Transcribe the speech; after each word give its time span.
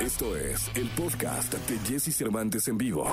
Esto 0.00 0.34
es 0.34 0.70
el 0.76 0.88
podcast 0.88 1.52
de 1.52 1.78
Jesse 1.86 2.16
Cervantes 2.16 2.66
en 2.68 2.78
vivo. 2.78 3.06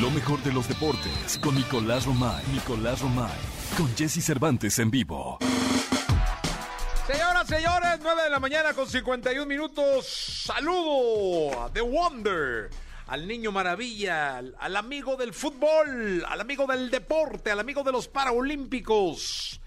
Lo 0.00 0.08
mejor 0.12 0.40
de 0.44 0.52
los 0.52 0.68
deportes 0.68 1.36
con 1.42 1.56
Nicolás 1.56 2.06
Romay. 2.06 2.44
Nicolás 2.52 3.00
Romay. 3.00 3.36
Con 3.76 3.92
Jesse 3.96 4.24
Cervantes 4.24 4.78
en 4.78 4.92
vivo. 4.92 5.38
Señoras, 7.08 7.48
señores, 7.48 7.98
9 8.00 8.22
de 8.22 8.30
la 8.30 8.38
mañana 8.38 8.72
con 8.72 8.88
51 8.88 9.46
minutos. 9.46 10.06
Saludo 10.46 11.64
a 11.64 11.72
The 11.72 11.80
Wonder, 11.80 12.70
al 13.08 13.26
niño 13.26 13.50
maravilla, 13.50 14.36
al, 14.36 14.54
al 14.60 14.76
amigo 14.76 15.16
del 15.16 15.34
fútbol, 15.34 16.24
al 16.28 16.40
amigo 16.40 16.68
del 16.68 16.88
deporte, 16.88 17.50
al 17.50 17.58
amigo 17.58 17.82
de 17.82 17.90
los 17.90 18.06
Paraolímpicos. 18.06 19.60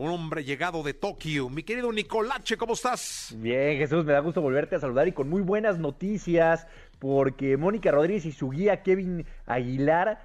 Un 0.00 0.10
hombre 0.10 0.44
llegado 0.44 0.84
de 0.84 0.94
Tokio. 0.94 1.50
Mi 1.50 1.64
querido 1.64 1.90
Nicolache, 1.90 2.56
¿cómo 2.56 2.74
estás? 2.74 3.34
Bien, 3.36 3.78
Jesús, 3.78 4.04
me 4.04 4.12
da 4.12 4.20
gusto 4.20 4.40
volverte 4.40 4.76
a 4.76 4.78
saludar 4.78 5.08
y 5.08 5.12
con 5.12 5.28
muy 5.28 5.42
buenas 5.42 5.80
noticias, 5.80 6.68
porque 7.00 7.56
Mónica 7.56 7.90
Rodríguez 7.90 8.24
y 8.24 8.30
su 8.30 8.50
guía 8.50 8.84
Kevin 8.84 9.26
Aguilar, 9.44 10.20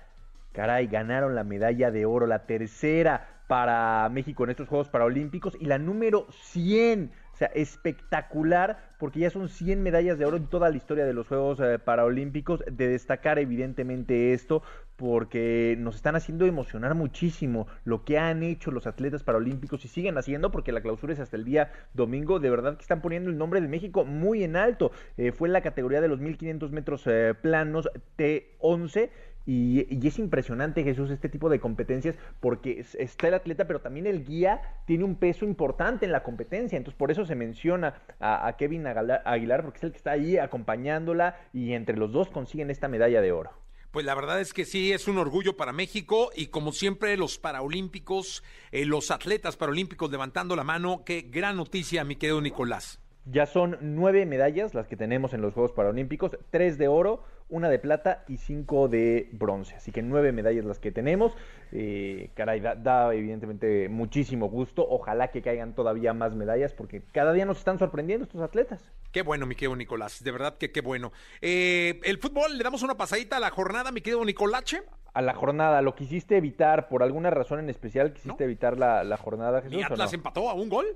caray, 0.52 0.86
ganaron 0.86 1.34
la 1.34 1.44
medalla 1.44 1.90
de 1.90 2.06
oro, 2.06 2.28
la 2.28 2.46
tercera 2.46 3.33
para 3.54 4.10
México 4.10 4.44
en 4.44 4.50
estos 4.50 4.68
Juegos 4.68 4.90
Paralímpicos 4.90 5.56
y 5.60 5.66
la 5.66 5.78
número 5.78 6.26
100. 6.32 7.12
O 7.34 7.36
sea, 7.36 7.52
espectacular, 7.54 8.96
porque 8.98 9.20
ya 9.20 9.30
son 9.30 9.48
100 9.48 9.84
medallas 9.84 10.18
de 10.18 10.26
oro 10.26 10.38
en 10.38 10.48
toda 10.48 10.72
la 10.72 10.76
historia 10.76 11.06
de 11.06 11.14
los 11.14 11.28
Juegos 11.28 11.60
eh, 11.60 11.78
Paralímpicos. 11.78 12.64
De 12.66 12.88
destacar 12.88 13.38
evidentemente 13.38 14.34
esto, 14.34 14.64
porque 14.96 15.76
nos 15.78 15.98
están 15.98 16.16
haciendo 16.16 16.48
emocionar 16.48 16.96
muchísimo 16.96 17.68
lo 17.84 18.04
que 18.04 18.18
han 18.18 18.42
hecho 18.42 18.72
los 18.72 18.88
atletas 18.88 19.22
paralímpicos 19.22 19.86
y 19.86 19.88
siguen 19.88 20.18
haciendo, 20.18 20.50
porque 20.50 20.72
la 20.72 20.82
clausura 20.82 21.14
es 21.14 21.20
hasta 21.20 21.38
el 21.38 21.46
día 21.46 21.72
domingo. 21.94 22.40
De 22.40 22.50
verdad 22.50 22.76
que 22.76 22.82
están 22.82 23.04
poniendo 23.04 23.30
el 23.30 23.38
nombre 23.38 23.62
de 23.62 23.68
México 23.68 24.04
muy 24.04 24.44
en 24.44 24.56
alto. 24.56 24.92
Eh, 25.18 25.32
fue 25.32 25.48
en 25.48 25.54
la 25.54 25.62
categoría 25.62 26.02
de 26.02 26.08
los 26.08 26.20
1500 26.20 26.72
metros 26.72 27.04
eh, 27.06 27.36
planos 27.40 27.88
T11 28.18 29.12
y, 29.46 29.86
y, 29.90 30.08
es 30.08 30.20
impresionante, 30.20 30.84
Jesús, 30.84 31.12
este 31.12 31.30
tipo 31.30 31.50
de 31.50 31.60
competencias, 31.60 32.16
porque 32.40 32.86
está 32.98 33.28
el 33.28 33.34
atleta, 33.34 33.68
pero 33.68 33.82
también 33.82 34.08
el 34.08 34.24
guía 34.24 34.62
tiene 34.86 35.04
un 35.04 35.16
peso 35.16 35.46
importante 35.46 36.06
en 36.06 36.12
la 36.12 36.24
competencia. 36.24 36.78
Entonces, 36.78 36.98
por 36.98 37.12
eso 37.12 37.26
se 37.26 37.36
menciona 37.36 38.02
a, 38.20 38.48
a 38.48 38.58
Kevin 38.58 38.88
Aguilar, 38.88 39.64
porque 39.64 39.78
es 39.78 39.84
el 39.84 39.92
que 39.92 39.98
está 39.98 40.12
ahí 40.12 40.38
acompañándola 40.38 41.38
y 41.52 41.74
entre 41.74 41.98
los 41.98 42.12
dos 42.12 42.30
consiguen 42.30 42.70
esta 42.70 42.88
medalla 42.88 43.22
de 43.22 43.32
oro. 43.32 43.52
Pues 43.94 44.08
la 44.08 44.16
verdad 44.16 44.42
es 44.42 44.54
que 44.54 44.66
sí, 44.66 44.92
es 44.92 45.08
un 45.08 45.20
orgullo 45.20 45.56
para 45.56 45.72
México 45.72 46.32
y 46.36 46.48
como 46.48 46.72
siempre 46.72 47.16
los 47.16 47.38
paraolímpicos, 47.38 48.44
eh, 48.72 48.86
los 48.86 49.12
atletas 49.12 49.56
paraolímpicos 49.56 50.10
levantando 50.10 50.56
la 50.56 50.64
mano, 50.64 51.04
qué 51.06 51.22
gran 51.22 51.58
noticia, 51.58 52.04
mi 52.04 52.16
querido 52.16 52.42
Nicolás. 52.42 53.00
Ya 53.26 53.46
son 53.46 53.78
nueve 53.82 54.26
medallas 54.26 54.74
las 54.74 54.88
que 54.88 54.98
tenemos 54.98 55.36
en 55.36 55.42
los 55.42 55.54
Juegos 55.54 55.74
Paralímpicos, 55.74 56.32
tres 56.50 56.80
de 56.80 56.88
oro, 56.88 57.24
una 57.50 57.70
de 57.70 57.80
plata 57.80 58.24
y 58.28 58.38
cinco 58.38 58.88
de 58.88 59.30
bronce. 59.32 59.76
Así 59.76 59.92
que 59.92 60.02
nueve 60.02 60.32
medallas 60.32 60.66
las 60.66 60.80
que 60.80 60.92
tenemos. 60.92 61.34
Eh, 61.72 62.30
caray, 62.36 62.60
da, 62.60 62.76
da, 62.76 63.14
evidentemente 63.14 63.90
muchísimo 63.90 64.50
gusto. 64.50 64.86
Ojalá 64.88 65.30
que 65.30 65.42
caigan 65.42 65.76
todavía 65.76 66.14
más 66.14 66.36
medallas 66.36 66.74
porque 66.74 67.02
cada 67.12 67.34
día 67.34 67.46
nos 67.46 67.58
están 67.60 67.80
sorprendiendo 67.80 68.26
estos 68.26 68.42
atletas. 68.42 68.82
Qué 69.12 69.22
bueno, 69.22 69.46
mi 69.46 69.56
querido 69.56 69.76
Nicolás. 69.76 70.24
De 70.24 70.32
verdad 70.32 70.58
que 70.58 70.72
qué 70.72 70.82
bueno. 70.82 71.12
Eh, 71.42 72.00
el 72.04 72.18
fútbol, 72.18 72.58
le 72.58 72.64
damos 72.64 72.84
una 72.84 72.96
pasadita 72.96 73.38
a 73.38 73.40
la 73.40 73.52
jornada, 73.52 73.92
mi 73.92 74.02
querido 74.02 74.24
Nicolache. 74.26 74.84
A 75.14 75.22
la 75.22 75.36
jornada, 75.36 75.82
lo 75.84 75.94
quisiste 75.94 76.38
evitar 76.38 76.88
por 76.88 77.04
alguna 77.04 77.30
razón 77.30 77.60
en 77.60 77.70
especial, 77.70 78.14
quisiste 78.14 78.44
¿No? 78.44 78.46
evitar 78.46 78.80
la, 78.80 79.04
la, 79.04 79.18
jornada. 79.18 79.62
Jesús, 79.62 79.78
¿Y 79.78 79.84
Atlas 79.84 80.12
no? 80.12 80.16
empató 80.16 80.50
a 80.50 80.56
un 80.56 80.70
gol? 80.70 80.88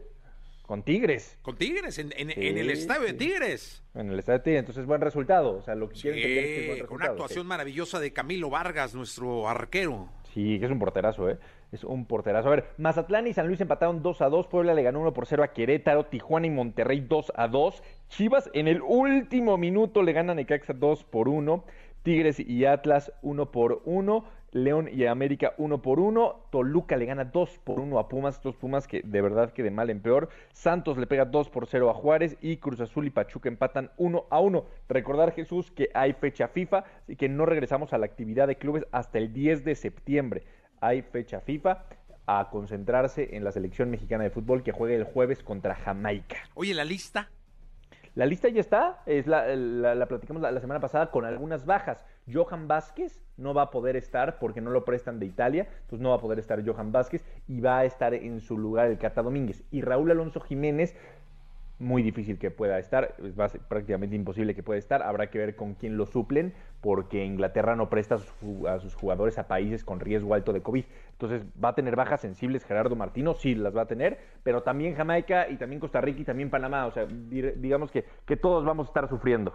Con 0.67 0.83
Tigres. 0.83 1.39
Con 1.41 1.55
Tigres, 1.55 1.97
en, 1.97 2.11
en, 2.17 2.27
sí, 2.27 2.45
en 2.45 2.57
el 2.57 2.69
estadio 2.69 3.07
sí. 3.07 3.13
de 3.13 3.17
Tigres. 3.17 3.83
En 3.95 4.11
el 4.11 4.19
estadio 4.19 4.39
de 4.39 4.43
Tigres, 4.43 4.59
entonces 4.59 4.85
buen 4.85 4.99
resultado. 4.99 5.55
O 5.55 5.61
sea, 5.61 5.75
lo 5.75 5.87
que 5.87 5.95
sí, 5.95 6.01
quieren 6.01 6.21
tener 6.21 6.37
es 6.37 6.67
buen 6.67 6.79
resultado. 6.79 6.95
Una 6.95 7.05
actuación 7.05 7.47
maravillosa 7.47 8.01
de 8.01 8.11
Camilo 8.11 8.49
Vargas, 8.49 8.93
nuestro 8.93 9.47
arquero. 9.47 10.09
Sí, 10.33 10.59
que 10.59 10.65
es 10.65 10.71
un 10.71 10.77
porterazo, 10.77 11.29
¿eh? 11.29 11.37
Es 11.71 11.85
un 11.85 12.05
porterazo. 12.05 12.49
A 12.49 12.51
ver, 12.51 12.65
Mazatlán 12.77 13.27
y 13.27 13.33
San 13.33 13.47
Luis 13.47 13.61
empataron 13.61 14.03
2 14.03 14.21
a 14.21 14.27
2. 14.27 14.47
Puebla 14.47 14.73
le 14.73 14.83
ganó 14.83 14.99
1 14.99 15.13
por 15.13 15.25
0 15.25 15.41
a 15.41 15.53
Querétaro. 15.53 16.07
Tijuana 16.07 16.47
y 16.47 16.49
Monterrey 16.49 16.99
2 16.99 17.31
a 17.33 17.47
2. 17.47 17.81
Chivas 18.09 18.49
en 18.53 18.67
el 18.67 18.81
último 18.81 19.57
minuto 19.57 20.03
le 20.03 20.11
ganan 20.11 20.31
a 20.31 20.35
Necaxa 20.35 20.73
2 20.73 21.05
por 21.05 21.29
1. 21.29 21.63
Tigres 22.03 22.41
y 22.41 22.65
Atlas 22.65 23.13
1 23.21 23.51
por 23.51 23.81
1. 23.85 24.25
León 24.51 24.89
y 24.91 25.05
América 25.05 25.53
1 25.57 25.81
por 25.81 25.99
1. 25.99 26.47
Toluca 26.51 26.97
le 26.97 27.05
gana 27.05 27.25
2 27.25 27.59
por 27.63 27.79
1 27.79 27.99
a 27.99 28.07
Pumas. 28.07 28.41
Dos 28.41 28.55
Pumas 28.55 28.87
que 28.87 29.01
de 29.01 29.21
verdad 29.21 29.51
que 29.53 29.63
de 29.63 29.71
mal 29.71 29.89
en 29.89 30.01
peor. 30.01 30.29
Santos 30.53 30.97
le 30.97 31.07
pega 31.07 31.25
2 31.25 31.49
por 31.49 31.67
0 31.67 31.89
a 31.89 31.93
Juárez. 31.93 32.37
Y 32.41 32.57
Cruz 32.57 32.79
Azul 32.79 33.07
y 33.07 33.09
Pachuca 33.09 33.49
empatan 33.49 33.91
1 33.97 34.25
a 34.29 34.39
1. 34.39 34.65
Recordar, 34.89 35.31
Jesús, 35.33 35.71
que 35.71 35.89
hay 35.93 36.13
fecha 36.13 36.47
FIFA. 36.47 36.83
Así 37.03 37.15
que 37.15 37.29
no 37.29 37.45
regresamos 37.45 37.93
a 37.93 37.97
la 37.97 38.05
actividad 38.05 38.47
de 38.47 38.57
clubes 38.57 38.85
hasta 38.91 39.17
el 39.17 39.33
10 39.33 39.65
de 39.65 39.75
septiembre. 39.75 40.43
Hay 40.79 41.01
fecha 41.01 41.41
FIFA 41.41 41.83
a 42.27 42.49
concentrarse 42.51 43.35
en 43.35 43.43
la 43.43 43.51
selección 43.51 43.89
mexicana 43.89 44.25
de 44.25 44.29
fútbol 44.29 44.61
que 44.61 44.73
juegue 44.73 44.95
el 44.95 45.05
jueves 45.05 45.43
contra 45.43 45.75
Jamaica. 45.75 46.37
Oye, 46.55 46.73
la 46.73 46.83
lista. 46.83 47.29
La 48.15 48.25
lista 48.25 48.49
ya 48.49 48.59
está, 48.59 49.03
es 49.05 49.27
la, 49.27 49.55
la, 49.55 49.93
la 49.93 50.07
platicamos 50.07 50.41
la, 50.41 50.51
la, 50.51 50.59
semana 50.59 50.79
pasada 50.79 51.11
con 51.11 51.23
algunas 51.23 51.65
bajas. 51.65 52.03
Johan 52.31 52.67
Vázquez 52.67 53.21
no 53.37 53.53
va 53.53 53.63
a 53.63 53.71
poder 53.71 53.95
estar 53.95 54.39
porque 54.39 54.61
no 54.61 54.71
lo 54.71 54.83
prestan 54.83 55.19
de 55.19 55.25
Italia, 55.25 55.67
entonces 55.81 56.01
no 56.01 56.09
va 56.09 56.15
a 56.15 56.21
poder 56.21 56.39
estar 56.39 56.65
Johan 56.65 56.91
Vázquez 56.91 57.23
y 57.47 57.61
va 57.61 57.79
a 57.79 57.85
estar 57.85 58.13
en 58.13 58.41
su 58.41 58.57
lugar 58.57 58.87
el 58.87 58.97
Cata 58.97 59.21
Domínguez. 59.21 59.63
Y 59.71 59.81
Raúl 59.81 60.11
Alonso 60.11 60.39
Jiménez, 60.39 60.95
muy 61.79 62.01
difícil 62.01 62.39
que 62.39 62.49
pueda 62.49 62.79
estar, 62.79 63.15
va 63.39 63.47
prácticamente 63.69 64.15
imposible 64.15 64.55
que 64.55 64.63
pueda 64.63 64.79
estar, 64.79 65.03
habrá 65.03 65.29
que 65.29 65.37
ver 65.37 65.55
con 65.55 65.75
quién 65.75 65.95
lo 65.95 66.07
suplen, 66.07 66.53
porque 66.81 67.23
Inglaterra 67.23 67.75
no 67.75 67.89
presta 67.89 68.15
a 68.15 68.17
sus, 68.17 68.65
a 68.67 68.79
sus 68.79 68.95
jugadores 68.95 69.37
a 69.37 69.47
países 69.47 69.85
con 69.85 69.99
riesgo 69.99 70.33
alto 70.33 70.53
de 70.53 70.61
COVID. 70.61 70.85
Entonces 71.11 71.43
va 71.63 71.69
a 71.69 71.75
tener 71.75 71.95
bajas 71.95 72.21
sensibles 72.21 72.65
Gerardo 72.65 72.95
Martino, 72.95 73.35
sí 73.35 73.53
las 73.53 73.75
va 73.77 73.83
a 73.83 73.87
tener, 73.87 74.17
pero 74.43 74.63
también 74.63 74.95
Jamaica 74.95 75.47
y 75.49 75.57
también 75.57 75.79
Costa 75.79 76.01
Rica 76.01 76.21
y 76.21 76.25
también 76.25 76.49
Panamá, 76.49 76.87
o 76.87 76.91
sea, 76.91 77.05
digamos 77.05 77.91
que, 77.91 78.05
que 78.25 78.35
todos 78.35 78.65
vamos 78.65 78.87
a 78.87 78.89
estar 78.89 79.07
sufriendo. 79.07 79.53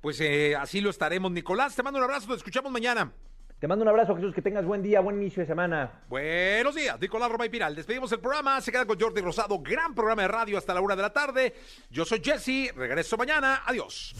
Pues 0.00 0.20
eh, 0.20 0.56
así 0.56 0.80
lo 0.80 0.90
estaremos, 0.90 1.30
Nicolás, 1.30 1.76
te 1.76 1.82
mando 1.82 1.98
un 1.98 2.04
abrazo, 2.04 2.28
nos 2.28 2.38
escuchamos 2.38 2.72
mañana. 2.72 3.12
Te 3.58 3.68
mando 3.68 3.82
un 3.82 3.88
abrazo, 3.88 4.16
Jesús, 4.16 4.34
que 4.34 4.40
tengas 4.40 4.64
buen 4.64 4.82
día, 4.82 5.00
buen 5.00 5.20
inicio 5.20 5.42
de 5.42 5.46
semana. 5.46 6.00
Buenos 6.08 6.74
días, 6.74 6.98
Nicolás 6.98 7.30
Roma 7.30 7.44
y 7.44 7.50
Piral. 7.50 7.76
Despedimos 7.76 8.10
el 8.12 8.20
programa, 8.20 8.58
se 8.62 8.72
queda 8.72 8.86
con 8.86 8.98
Jordi 8.98 9.20
Rosado, 9.20 9.58
gran 9.58 9.94
programa 9.94 10.22
de 10.22 10.28
radio 10.28 10.56
hasta 10.56 10.72
la 10.72 10.80
una 10.80 10.96
de 10.96 11.02
la 11.02 11.12
tarde. 11.12 11.54
Yo 11.90 12.06
soy 12.06 12.22
Jesse, 12.24 12.74
regreso 12.74 13.18
mañana, 13.18 13.62
adiós. 13.66 14.14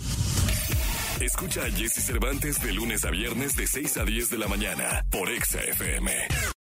Escucha 1.23 1.63
a 1.63 1.71
Jesse 1.71 2.05
Cervantes 2.05 2.63
de 2.63 2.73
lunes 2.73 3.05
a 3.07 3.11
viernes 3.11 3.57
de 3.57 3.67
6 3.67 3.97
a 3.97 4.05
10 4.05 4.29
de 4.29 4.39
la 4.39 4.49
mañana 4.49 5.05
por 5.11 5.31
Exa 5.31 5.61
FM. 5.63 6.11